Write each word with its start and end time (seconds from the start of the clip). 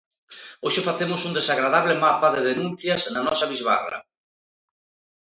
Hoxe 0.65 0.85
facemos 0.89 1.21
un 1.27 1.33
desagradable 1.39 1.95
mapa 2.05 2.27
de 2.35 2.41
denuncias 2.49 3.01
na 3.13 3.21
nosa 3.27 3.49
bisbarra. 3.51 3.99